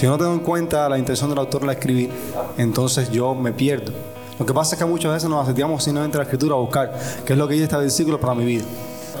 [0.00, 2.10] Si no tengo en cuenta la intención del autor al escribir,
[2.56, 3.92] entonces yo me pierdo.
[4.38, 6.98] Lo que pasa es que muchas veces nos asociamos simplemente a la escritura a buscar
[7.26, 8.64] qué es lo que dice este versículo para mi vida.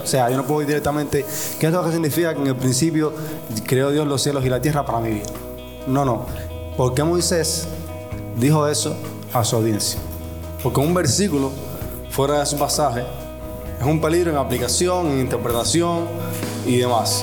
[0.02, 1.26] O sea, yo no puedo ir directamente,
[1.58, 3.12] ¿qué es lo que significa que en el principio
[3.66, 5.26] creó Dios los cielos y la tierra para mi vida?
[5.86, 6.24] No, no.
[6.78, 7.68] ¿Por qué Moisés
[8.38, 8.96] dijo eso
[9.34, 10.00] a su audiencia?
[10.62, 11.50] Porque un versículo
[12.08, 13.04] fuera de su pasaje
[13.78, 16.06] es un peligro en aplicación, en interpretación
[16.64, 17.22] y demás.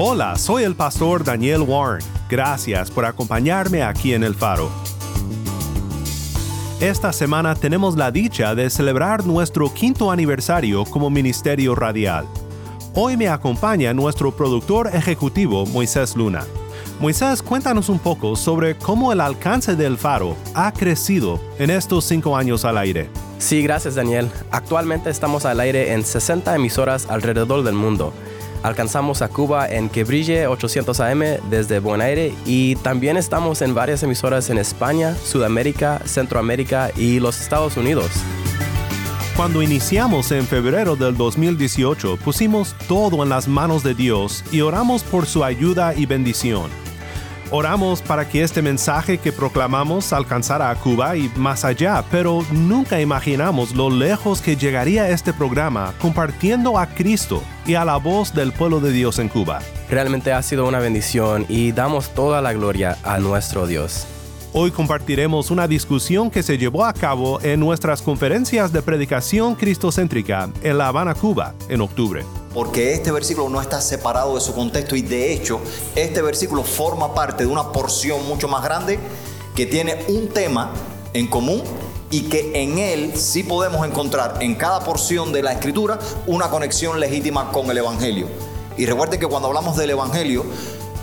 [0.00, 2.06] Hola, soy el pastor Daniel Warren.
[2.30, 4.70] Gracias por acompañarme aquí en El Faro.
[6.78, 12.28] Esta semana tenemos la dicha de celebrar nuestro quinto aniversario como Ministerio Radial.
[12.94, 16.44] Hoy me acompaña nuestro productor ejecutivo Moisés Luna.
[17.00, 22.36] Moisés, cuéntanos un poco sobre cómo el alcance del faro ha crecido en estos cinco
[22.36, 23.10] años al aire.
[23.38, 24.30] Sí, gracias Daniel.
[24.52, 28.12] Actualmente estamos al aire en 60 emisoras alrededor del mundo
[28.62, 33.74] Alcanzamos a Cuba en Que Brille 800 AM desde Buen Aire y también estamos en
[33.74, 38.10] varias emisoras en España, Sudamérica, Centroamérica y los Estados Unidos.
[39.36, 45.04] Cuando iniciamos en febrero del 2018, pusimos todo en las manos de Dios y oramos
[45.04, 46.87] por su ayuda y bendición.
[47.50, 53.00] Oramos para que este mensaje que proclamamos alcanzara a Cuba y más allá, pero nunca
[53.00, 58.52] imaginamos lo lejos que llegaría este programa compartiendo a Cristo y a la voz del
[58.52, 59.60] pueblo de Dios en Cuba.
[59.88, 64.06] Realmente ha sido una bendición y damos toda la gloria a nuestro Dios.
[64.52, 70.50] Hoy compartiremos una discusión que se llevó a cabo en nuestras conferencias de predicación cristocéntrica
[70.62, 72.26] en La Habana, Cuba, en octubre
[72.58, 75.60] porque este versículo no está separado de su contexto y de hecho
[75.94, 78.98] este versículo forma parte de una porción mucho más grande
[79.54, 80.72] que tiene un tema
[81.12, 81.62] en común
[82.10, 86.98] y que en él sí podemos encontrar en cada porción de la escritura una conexión
[86.98, 88.26] legítima con el Evangelio.
[88.76, 90.44] Y recuerde que cuando hablamos del Evangelio,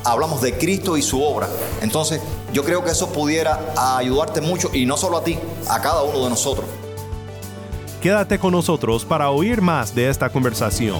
[0.04, 1.48] hablamos de Cristo y su obra.
[1.82, 2.20] Entonces,
[2.52, 5.40] yo creo que eso pudiera ayudarte mucho, y no solo a ti,
[5.70, 6.66] a cada uno de nosotros.
[8.02, 11.00] Quédate con nosotros para oír más de esta conversación.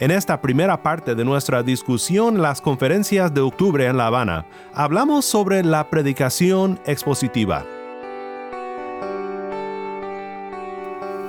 [0.00, 5.26] En esta primera parte de nuestra discusión las conferencias de octubre en La Habana, hablamos
[5.26, 7.66] sobre la predicación expositiva.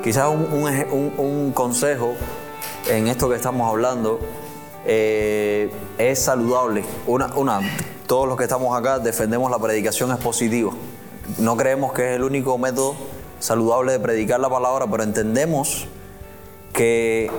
[0.02, 2.16] Quizás un, consejo
[2.90, 4.22] en esto que estamos hablando
[4.86, 6.86] eh, es saludable.
[7.06, 7.60] Una, una,
[8.12, 10.74] todos los que estamos acá defendemos la predicación expositiva.
[11.38, 12.94] No creemos que es el único método
[13.40, 15.88] saludable de predicar la palabra, pero entendemos
[16.74, 17.32] que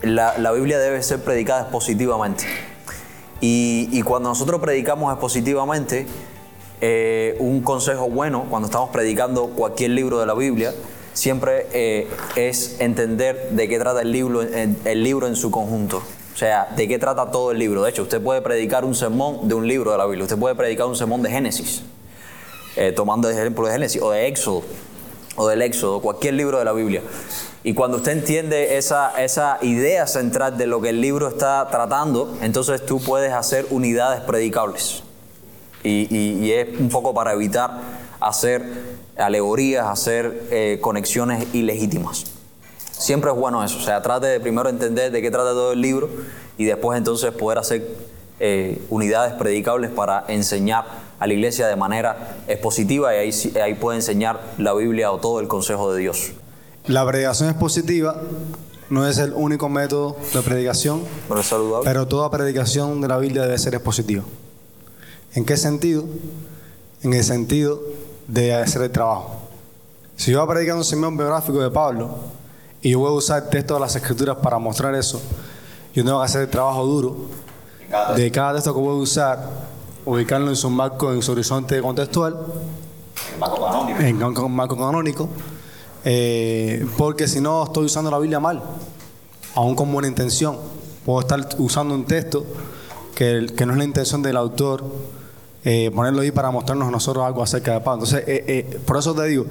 [0.00, 2.46] la, Biblia debe ser predicada expositivamente.
[3.42, 6.06] Y, cuando nosotros predicamos expositivamente,
[6.80, 10.72] eh, un consejo bueno cuando estamos predicando cualquier libro de la Biblia
[11.12, 14.10] siempre eh, es entender de qué trata el
[15.02, 16.02] libro en su conjunto.
[16.36, 17.82] O sea, ¿de qué trata todo el libro?
[17.82, 20.24] De hecho, usted puede predicar un sermón de un libro de la Biblia.
[20.24, 21.80] Usted puede predicar un sermón de Génesis,
[22.76, 24.62] eh, tomando el ejemplo de Génesis, o de Éxodo,
[25.36, 27.00] o del Éxodo, cualquier libro de la Biblia.
[27.64, 32.36] Y cuando usted entiende esa, esa idea central de lo que el libro está tratando,
[32.42, 35.04] entonces tú puedes hacer unidades predicables.
[35.84, 37.80] Y, y es un poco para evitar
[38.20, 38.62] hacer
[39.16, 42.35] alegorías, hacer eh, conexiones ilegítimas.
[42.98, 45.80] Siempre es bueno eso, o sea, trate de primero entender de qué trata todo el
[45.82, 46.08] libro
[46.56, 47.86] y después entonces poder hacer
[48.40, 50.84] eh, unidades predicables para enseñar
[51.18, 55.40] a la iglesia de manera expositiva y ahí, ahí puede enseñar la Biblia o todo
[55.40, 56.32] el consejo de Dios.
[56.86, 58.16] La predicación expositiva
[58.88, 61.84] no es el único método de predicación, Pero es saludable.
[61.84, 64.22] pero toda predicación de la Biblia debe ser expositiva.
[65.34, 66.04] ¿En qué sentido?
[67.02, 67.80] En el sentido
[68.26, 69.42] de hacer el trabajo.
[70.16, 72.16] Si yo voy a predicar un sermón biográfico de Pablo
[72.86, 75.20] y yo voy a usar textos de las escrituras para mostrar eso,
[75.92, 77.16] yo tengo que hacer el trabajo duro
[78.14, 78.72] de cada texto.
[78.72, 79.50] que voy a usar,
[80.04, 82.36] ubicarlo en su marco, en su horizonte contextual,
[83.98, 85.28] en un marco canónico,
[86.04, 88.62] eh, porque si no estoy usando la Biblia mal,
[89.56, 90.56] aún con buena intención.
[91.04, 92.46] Puedo estar usando un texto
[93.16, 94.84] que, que no es la intención del autor,
[95.68, 98.04] eh, ponerlo ahí para mostrarnos a nosotros algo acerca de Pablo.
[98.04, 99.46] Entonces, eh, eh, por eso te digo,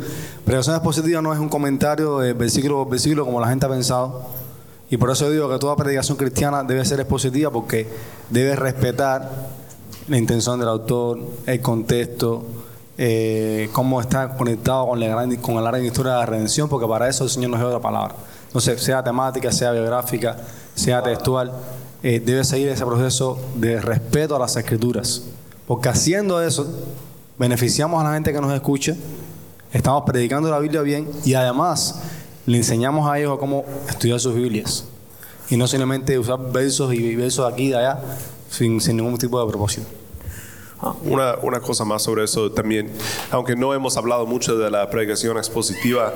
[0.45, 4.21] predicación expositiva no es un comentario de versículo por versículo como la gente ha pensado.
[4.89, 7.85] Y por eso digo que toda predicación cristiana debe ser expositiva porque
[8.29, 9.29] debe respetar
[10.07, 12.45] la intención del autor, el contexto,
[13.73, 17.09] cómo está conectado con la, gran, con la larga historia de la redención, porque para
[17.09, 18.15] eso el Señor nos dio otra palabra.
[18.47, 20.37] Entonces, sea temática, sea biográfica,
[20.75, 21.51] sea textual,
[22.01, 25.34] debe seguir ese proceso de respeto a las escrituras.
[25.67, 26.67] Porque haciendo eso,
[27.39, 28.95] beneficiamos a la gente que nos escucha,
[29.73, 32.01] estamos predicando la Biblia bien y además
[32.45, 34.85] le enseñamos a ellos a cómo estudiar sus Biblias.
[35.49, 37.99] Y no simplemente usar versos y versos aquí y allá
[38.49, 39.87] sin, sin ningún tipo de propósito.
[41.03, 42.91] Una, una cosa más sobre eso también,
[43.31, 46.13] aunque no hemos hablado mucho de la predicación expositiva,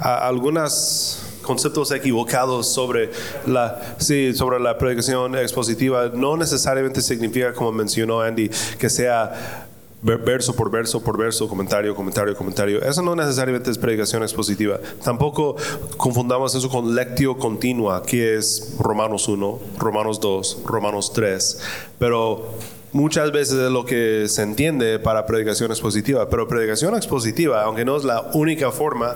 [0.00, 3.10] a- algunos conceptos equivocados sobre
[3.46, 9.66] la, sí, sobre la predicación expositiva no necesariamente significa, como mencionó Andy, que sea
[10.02, 12.82] ver- verso por verso por verso, comentario, comentario, comentario.
[12.82, 14.78] Eso no necesariamente es predicación expositiva.
[15.02, 15.56] Tampoco
[15.96, 21.60] confundamos eso con lectio continua, que es Romanos 1, Romanos 2, Romanos 3.
[21.98, 22.52] Pero
[22.92, 26.28] muchas veces es lo que se entiende para predicación expositiva.
[26.28, 29.14] Pero predicación expositiva, aunque no es la única forma,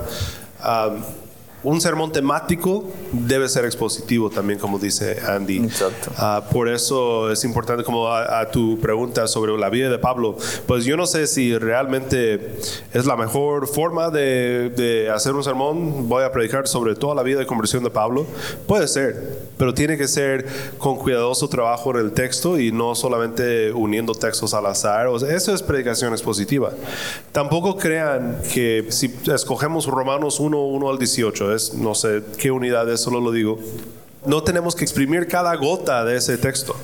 [1.64, 5.58] un sermón temático debe ser expositivo también, como dice Andy.
[5.58, 6.10] Exacto.
[6.16, 10.36] Ah, por eso es importante, como a, a tu pregunta sobre la vida de Pablo,
[10.66, 12.56] pues yo no sé si realmente
[12.92, 16.08] es la mejor forma de, de hacer un sermón.
[16.08, 18.26] Voy a predicar sobre toda la vida de conversión de Pablo.
[18.66, 20.46] Puede ser, pero tiene que ser
[20.78, 25.06] con cuidadoso trabajo en el texto y no solamente uniendo textos al azar.
[25.06, 26.72] O sea, eso es predicación expositiva.
[27.32, 33.00] Tampoco crean que si escogemos Romanos 1, 1 al 18, no sé qué unidad es,
[33.00, 33.58] solo lo digo
[34.24, 36.76] no tenemos que exprimir cada gota de ese texto.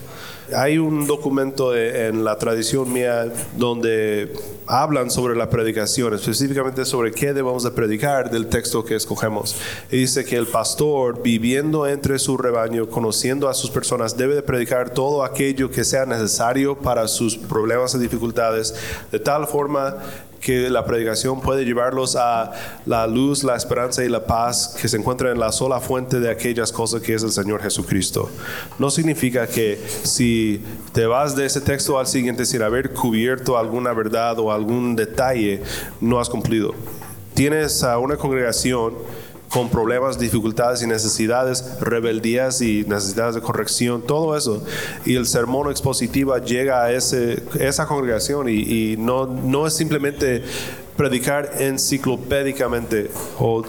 [0.56, 4.32] Hay un documento en la tradición mía donde
[4.66, 9.56] hablan sobre la predicación, específicamente sobre qué debemos de predicar del texto que escogemos.
[9.90, 14.42] Y dice que el pastor, viviendo entre su rebaño, conociendo a sus personas, debe de
[14.42, 18.74] predicar todo aquello que sea necesario para sus problemas y dificultades,
[19.12, 19.96] de tal forma
[20.40, 22.52] que la predicación puede llevarlos a
[22.86, 26.30] la luz, la esperanza y la paz que se encuentran en la sola fuente de
[26.30, 28.30] aquellas cosas que es el Señor Jesucristo.
[28.78, 30.62] No significa que si
[30.92, 35.62] te vas de ese texto al siguiente sin haber cubierto alguna verdad o algún detalle,
[36.00, 36.74] no has cumplido.
[37.34, 38.94] Tienes a una congregación
[39.48, 44.62] con problemas, dificultades y necesidades, rebeldías y necesidades de corrección, todo eso.
[45.04, 50.44] Y el sermón expositiva llega a ese, esa congregación y, y no, no es simplemente
[50.96, 53.62] predicar enciclopédicamente o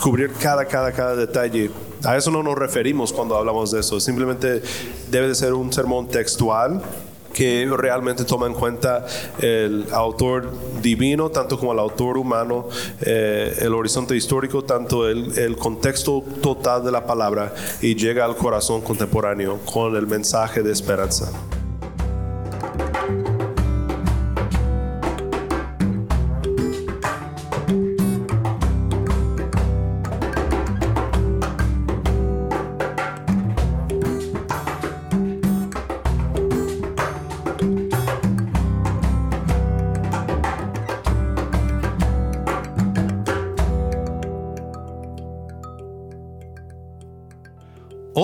[0.00, 1.70] cubrir cada, cada, cada detalle.
[2.04, 4.00] A eso no nos referimos cuando hablamos de eso.
[4.00, 4.62] Simplemente
[5.10, 6.82] debe de ser un sermón textual
[7.32, 9.06] que realmente toma en cuenta
[9.40, 12.68] el autor divino, tanto como el autor humano,
[13.00, 18.36] eh, el horizonte histórico, tanto el, el contexto total de la palabra y llega al
[18.36, 21.32] corazón contemporáneo con el mensaje de esperanza.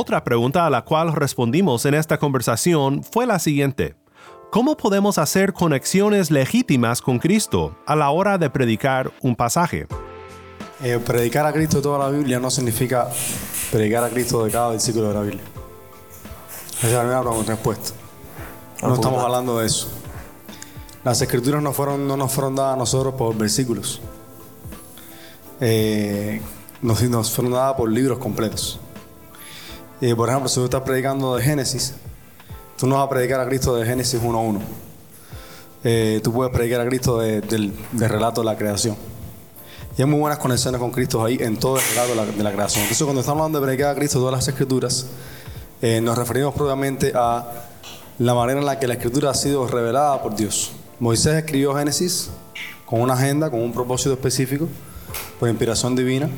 [0.01, 3.97] Otra pregunta a la cual respondimos en esta conversación fue la siguiente.
[4.53, 9.89] ¿Cómo podemos hacer conexiones legítimas con Cristo a la hora de predicar un pasaje?
[10.85, 13.09] Eh, predicar a Cristo de toda la Biblia no significa
[13.73, 15.43] predicar a Cristo de cada versículo de la Biblia.
[16.79, 17.91] Esa es la primera pregunta respuesta.
[18.83, 19.89] No estamos hablando de eso.
[21.03, 24.01] La las escrituras no, fueron, no nos fueron dadas a nosotros por versículos.
[25.61, 26.41] Eh,
[26.83, 28.79] nos, nos fueron dadas por libros completos.
[30.01, 31.95] Y por ejemplo, si tú estás predicando de Génesis,
[32.77, 34.61] tú no vas a predicar a Cristo de Génesis 1.1.
[35.85, 38.97] Eh, tú puedes predicar a Cristo de- del, del relato de la creación.
[39.97, 42.43] Y hay muy buenas conexiones con Cristo ahí en todo el relato de la, de
[42.45, 42.83] la creación.
[42.83, 45.07] Entonces, cuando estamos hablando de predicar a Cristo todas las escrituras,
[45.83, 47.65] eh, nos referimos propiamente a
[48.19, 50.73] la manera en la que la escritura ha sido revelada por Dios.
[51.01, 52.31] Moisés escribió Génesis
[52.87, 54.69] con una agenda, con un propósito específico,
[55.41, 56.29] por inspiración divina,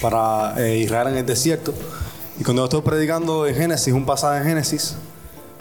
[0.00, 1.72] para eh, Israel en el desierto.
[2.38, 4.94] Y cuando yo estoy predicando en Génesis, un pasaje en Génesis,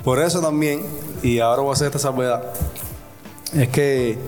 [0.03, 0.85] por eso también,
[1.23, 2.53] y ahora voy a hacer esta salvedad,
[3.55, 4.19] es que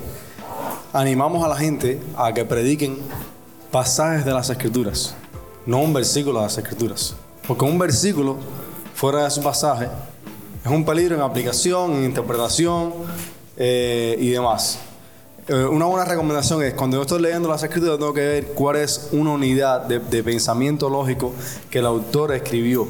[0.91, 2.97] animamos a la gente a que prediquen
[3.71, 5.13] pasajes de las escrituras,
[5.67, 7.15] no un versículo de las escrituras.
[7.47, 8.37] Porque un versículo
[8.95, 9.87] fuera de su pasaje
[10.65, 12.93] es un peligro en aplicación, en interpretación
[13.57, 14.79] eh, y demás.
[15.49, 18.75] Eh, una buena recomendación es, cuando yo estoy leyendo las escrituras, tengo que ver cuál
[18.75, 21.33] es una unidad de, pensamiento lógico
[21.71, 22.87] que el autor escribió.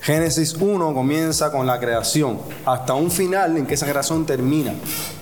[0.00, 4.74] Génesis 1 comienza con la creación, hasta un final en que esa creación termina.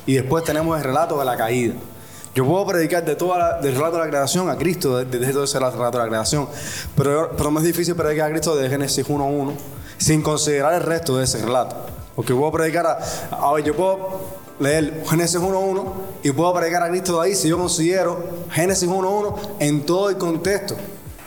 [0.06, 1.74] Y después tenemos el relato de la caída.
[2.34, 5.32] Yo puedo predicar de toda la- del relato de la creación a Cristo, desde de,
[5.34, 6.48] todo ese relato de la creación,
[6.96, 9.52] pero, pero es difícil predicar a Cristo de Génesis 1.1
[9.98, 11.97] sin considerar el resto de ese relato.
[12.18, 12.98] Porque puedo predicar a,
[13.30, 14.18] a ver, yo puedo
[14.58, 15.84] leer Génesis 1.1
[16.24, 18.18] y puedo predicar a Cristo de ahí si yo considero
[18.50, 20.74] Génesis 1.1 en todo el contexto.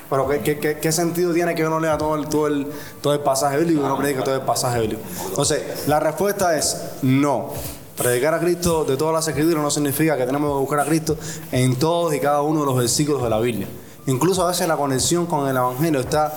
[0.10, 2.68] Pero ¿qué, qué, qué- sentido tiene que uno lea todo el, todo el,
[3.00, 5.02] todo el pasaje bíblico y uno predica todo el pasaje bíblico?
[5.30, 7.52] Entonces, la respuesta es no.
[7.96, 11.16] Predicar a Cristo de todas las escrituras no significa que tenemos que buscar a Cristo
[11.54, 13.70] en todos y cada uno de los versículos de la Biblia.
[14.08, 16.34] Incluso a veces la conexión con el Evangelio está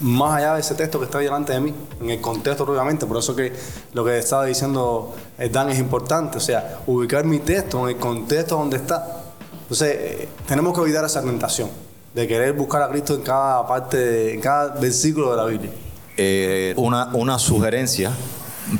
[0.00, 3.16] más allá de ese texto que está delante de mí, en el contexto obviamente, por
[3.18, 3.52] eso que
[3.92, 8.00] lo que estaba diciendo eh, Dan es importante, o sea, ubicar mi texto en el
[8.00, 9.22] contexto donde está.
[9.62, 11.68] Entonces, eh, tenemos que evitar esa tentación
[12.14, 15.70] de querer buscar a Cristo en cada parte, en cada versículo de la Biblia.
[16.16, 18.10] Eh, una, una sugerencia,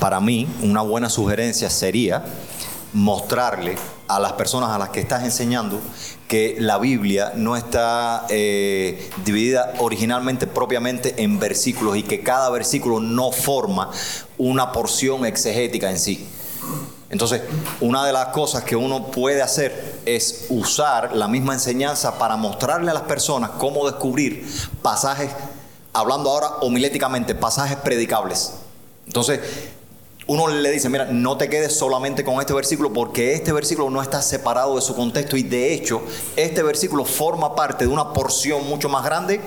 [0.01, 2.25] para mí, una buena sugerencia sería
[2.93, 3.77] mostrarle
[4.09, 5.81] a las personas a las que estás enseñando
[6.27, 13.01] que la Biblia no está eh, dividida originalmente propiamente en versículos y que cada versículo
[13.01, 13.91] no forma
[14.39, 16.27] una porción exegética en sí.
[17.11, 17.43] Entonces,
[17.81, 22.91] una de las cosas que uno puede hacer es usar la misma enseñanza para mostrarle
[22.91, 24.47] a las personas cómo descubrir
[24.83, 25.31] pasajes,
[25.95, 28.53] hablando ahora homiléticamente, pasajes predicables.
[29.07, 29.41] Entonces,
[30.29, 34.03] uno le dice, mira, no te quedes solamente con este versículo porque este versículo no
[34.03, 36.03] está separado de su contexto y de hecho
[36.37, 39.41] este versículo forma parte de una porción mucho más grande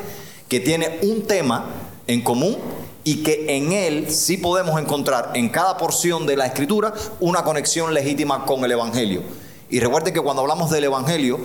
[0.49, 1.67] que tiene un tema
[2.07, 2.57] en común
[3.03, 7.93] y que en él sí podemos encontrar en cada porción de la escritura una conexión
[7.93, 9.21] legítima con el Evangelio.
[9.69, 11.39] Y recuerde que cuando hablamos del Evangelio,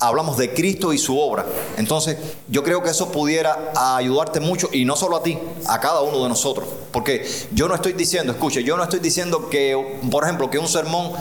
[0.00, 1.44] hablamos de Cristo y su obra.
[1.76, 2.16] Entonces,
[2.48, 6.22] yo creo que eso pudiera ayudarte mucho, y no solo a ti, a cada uno
[6.22, 6.66] de nosotros.
[6.90, 10.66] Porque yo no estoy diciendo, escuche, yo no estoy diciendo que, por ejemplo, que un
[10.66, 11.12] sermón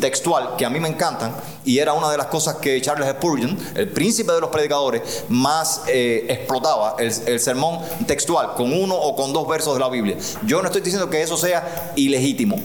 [0.00, 3.56] textual, que a mí me encantan, y era una de las cosas que Charles Spurgeon,
[3.76, 9.14] el príncipe de los predicadores, más eh, explotaba, el, el sermón textual, con uno o
[9.14, 10.18] con dos versos de la Biblia.
[10.44, 12.58] Yo no estoy diciendo que eso sea ilegítimo,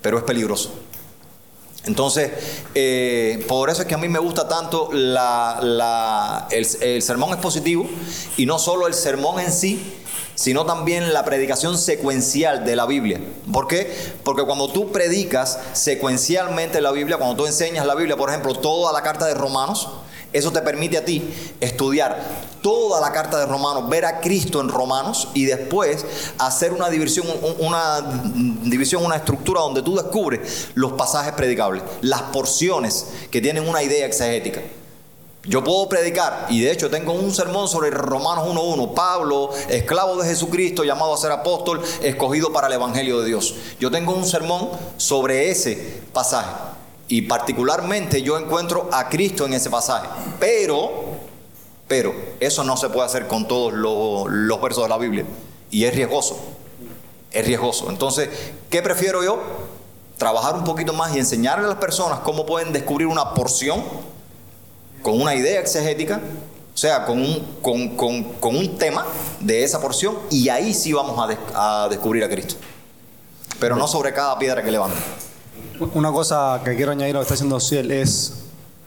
[0.00, 0.72] pero es peligroso.
[1.84, 2.30] Entonces,
[2.74, 5.16] eh, por eso es que a mí me gusta tanto el,
[6.80, 7.88] el sermón expositivo
[8.36, 9.96] y no solo el sermón en sí,
[10.34, 13.20] sino también la predicación secuencial de la Biblia.
[13.52, 13.94] ¿Por qué?
[14.24, 18.90] Porque cuando tú predicas secuencialmente la Biblia, cuando tú enseñas la Biblia, por ejemplo, toda
[18.92, 19.88] la carta de Romanos,
[20.32, 21.28] eso te permite a ti
[21.60, 22.22] estudiar
[22.62, 26.04] toda la carta de Romanos, ver a Cristo en Romanos y después
[26.38, 28.00] hacer una división, un- una
[28.64, 34.06] división, una estructura donde tú descubres los pasajes predicables, las porciones que tienen una idea
[34.06, 34.60] exegética.
[35.44, 40.28] Yo puedo predicar, y de hecho tengo un sermón sobre Romanos 1.1, Pablo, esclavo de
[40.28, 43.54] Jesucristo, llamado a ser apóstol, escogido para el Evangelio de Dios.
[43.80, 46.50] Yo tengo un sermón sobre ese pasaje,
[47.08, 51.09] y particularmente yo encuentro a Cristo en ese pasaje, pero,
[51.90, 55.24] pero, eso no se puede hacer con todos los, versos de la Biblia,
[55.72, 56.38] y es riesgoso,
[57.32, 57.90] es riesgoso.
[57.90, 58.28] Entonces,
[58.70, 59.42] ¿qué prefiero yo?
[60.16, 63.82] Trabajar un poquito más y enseñarle a las personas cómo pueden descubrir una porción
[65.02, 66.20] con una idea exegética,
[66.72, 69.04] o sea, con un, con, con- con un tema
[69.40, 71.18] de esa porción, y ahí sí vamos
[71.56, 72.54] a descubrir a Cristo.
[73.58, 74.96] Pero no sobre cada piedra que levanta.
[75.94, 78.39] Una cosa que quiero añadir a lo que está diciendo Ciel es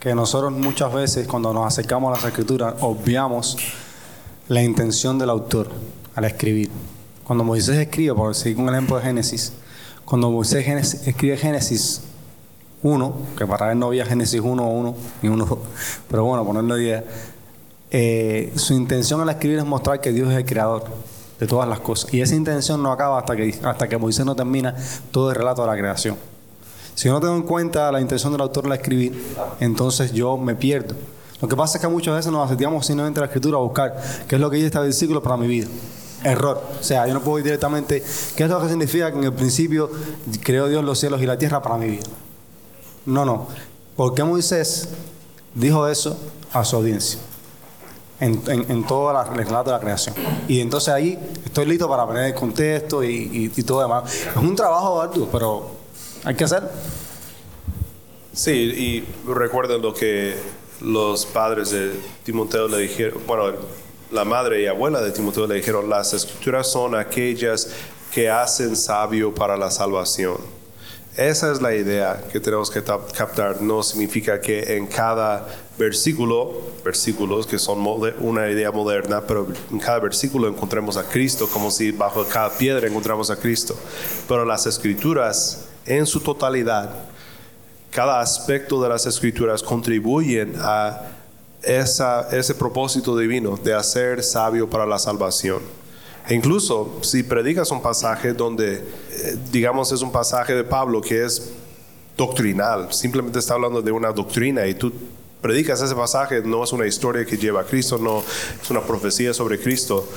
[0.04, 3.56] que nosotros muchas veces cuando nos acercamos a las escrituras obviamos
[4.50, 5.70] la intención del autor
[6.14, 6.70] al escribir.
[7.24, 9.54] Cuando Moisés escribe, por seguir el ejemplo de Génesis,
[10.04, 12.02] cuando Moisés escribe Génesis
[12.82, 15.60] 1, que para él no había Génesis 1, 1 y 1, 2,
[16.10, 17.06] pero bueno, ponerlo idea.
[17.90, 20.84] Eh, su intención al escribir es mostrar que Dios es el creador
[21.40, 22.14] de todas las cosas.
[22.14, 24.76] Y esa intención no acaba hasta que, hasta que Moisés no termina
[25.12, 26.33] todo el relato de la creación.
[26.96, 30.56] Si yo no tengo en cuenta la intención del autor al escribir, entonces yo me
[30.56, 30.96] pierdo.
[31.42, 34.02] Lo que pasa es que muchas veces nos acercamos simplemente a la escritura a buscar
[34.28, 35.68] qué es lo que dice este versículo para mi vida.
[36.24, 36.64] Error.
[36.80, 38.02] O sea, yo no puedo ir directamente,
[38.38, 39.92] ¿qué es lo que significa que en el principio
[40.42, 42.04] creó Dios los cielos y la tierra para mi vida?
[43.06, 43.48] No, no.
[43.98, 44.88] ¿Por qué Moisés
[45.54, 46.18] dijo eso
[46.54, 47.20] a su audiencia?
[48.20, 50.16] En, en, todo el relato de la creación.
[50.48, 54.06] Y entonces ahí estoy listo para aprender el contexto y, y, todo demás.
[54.34, 55.83] Es un trabajo arduo, pero
[56.24, 56.64] hay que hacer.
[58.34, 60.36] Sí, y recuerden lo que
[60.82, 61.92] los padres de
[62.24, 63.54] Timoteo le dijeron, bueno,
[64.12, 67.70] la madre y abuela de Timoteo le dijeron, las escrituras son aquellas
[68.14, 70.38] que hacen sabio para la salvación.
[71.16, 73.62] Esa es la idea que tenemos que captar.
[73.62, 76.54] No significa que en cada versículo,
[76.84, 77.86] versículos que son
[78.20, 82.88] una idea moderna, pero en cada versículo encontremos a Cristo, como si bajo cada piedra
[82.88, 83.76] encontramos a Cristo.
[84.28, 86.90] Pero las escrituras en su totalidad
[87.94, 91.00] cada aspecto de las escrituras contribuyen a
[91.62, 95.62] ese propósito divino de hacer sabio para la salvación.
[96.28, 101.24] E incluso si predicas un pasaje donde, eh, digamos, es un pasaje de Pablo que
[101.24, 101.52] es
[102.18, 104.92] doctrinal, simplemente está hablando de una doctrina y tú
[105.42, 108.24] predicas ese pasaje, no es una historia que lleva a Cristo, no
[108.62, 110.08] es una profecía sobre Cristo.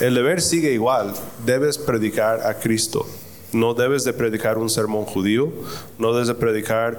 [0.00, 3.06] El deber sigue igual, debes predicar a Cristo.
[3.52, 5.52] No debes de predicar un sermón judío,
[5.98, 6.98] no debes de predicar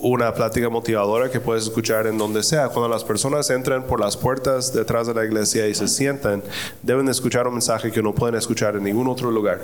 [0.00, 2.68] una plática motivadora que puedes escuchar en donde sea.
[2.68, 6.42] Cuando las personas entran por las puertas detrás de la iglesia y se sientan,
[6.82, 9.60] deben de escuchar un mensaje que no pueden escuchar en ningún otro lugar.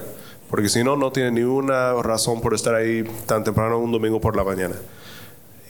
[0.51, 4.37] Porque si no, no tienen ninguna razón por estar ahí tan temprano un domingo por
[4.37, 4.75] la mañana.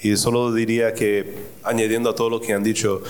[0.02, 3.02] Y solo diría que, añadiendo a todo lo que han dicho,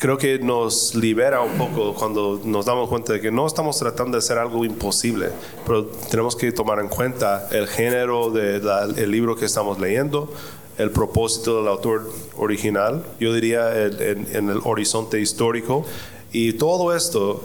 [0.00, 4.12] creo que nos libera un poco cuando nos damos cuenta de que no estamos tratando
[4.12, 5.28] de hacer algo imposible,
[5.66, 10.32] pero tenemos que tomar en cuenta el género del libro que estamos leyendo,
[10.78, 15.84] el propósito del autor original, yo diría en, en el horizonte histórico,
[16.32, 17.44] y todo esto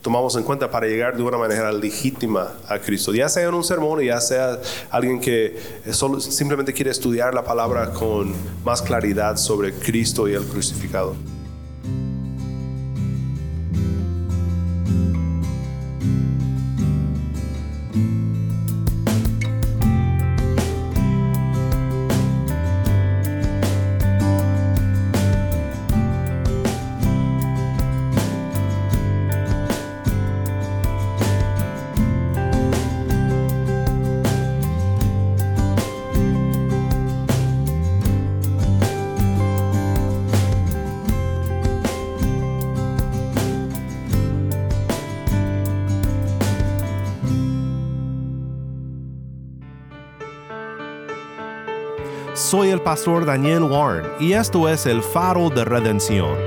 [0.00, 3.62] tomamos en cuenta para llegar de una manera legítima a Cristo, ya sea en un
[3.62, 5.54] sermón, ya sea alguien que
[5.90, 8.32] solo, simplemente quiere estudiar la palabra con
[8.64, 11.14] más claridad sobre Cristo y el crucificado.
[52.40, 56.38] Soy el pastor Daniel Warren y esto es el faro de redención.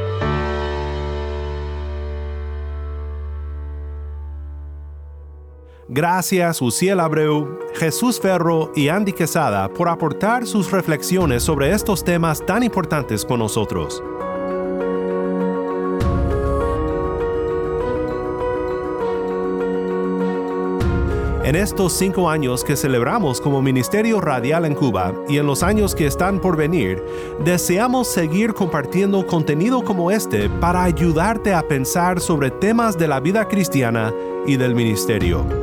[5.87, 12.43] Gracias Uciel Abreu, Jesús Ferro y Andy Quesada por aportar sus reflexiones sobre estos temas
[12.43, 14.01] tan importantes con nosotros.
[21.53, 25.93] En estos cinco años que celebramos como Ministerio Radial en Cuba y en los años
[25.93, 26.99] que están por venir,
[27.45, 33.47] deseamos seguir compartiendo contenido como este para ayudarte a pensar sobre temas de la vida
[33.47, 34.11] cristiana
[34.47, 35.62] y del ministerio.